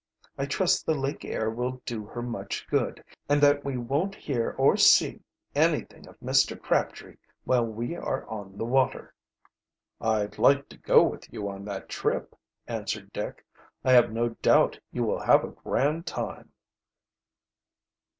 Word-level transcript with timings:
I 0.35 0.47
trust 0.47 0.83
the 0.87 0.95
lake 0.95 1.23
air 1.23 1.51
will 1.51 1.73
do 1.85 2.07
her 2.07 2.23
much 2.23 2.65
good, 2.71 3.03
and 3.29 3.39
that 3.43 3.63
we 3.63 3.77
won't 3.77 4.15
hear 4.15 4.55
or 4.57 4.75
see 4.75 5.21
anything 5.53 6.07
of 6.07 6.19
Mr. 6.21 6.59
Crabtree 6.59 7.17
while 7.43 7.67
we 7.67 7.95
are 7.95 8.25
on 8.25 8.57
the 8.57 8.65
water." 8.65 9.13
"I'd 10.01 10.39
like 10.39 10.67
to 10.69 10.77
go 10.79 11.03
with 11.03 11.31
you 11.31 11.47
on 11.47 11.65
that 11.65 11.87
trip," 11.87 12.35
answered 12.65 13.13
Dick. 13.13 13.45
"I 13.85 13.91
have 13.91 14.11
no 14.11 14.29
doubt 14.29 14.79
you 14.91 15.03
will 15.03 15.19
have 15.21 15.43
a 15.43 15.49
grand 15.51 16.07
time." 16.07 16.51